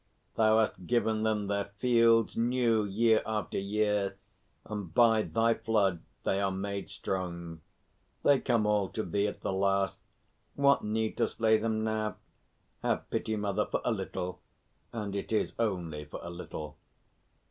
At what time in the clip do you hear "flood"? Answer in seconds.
5.53-6.01